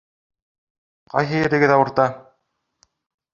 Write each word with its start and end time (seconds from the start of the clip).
Ҡайһы 1.15 1.37
ерегеҙ 1.43 1.75
ауырта? 1.75 2.09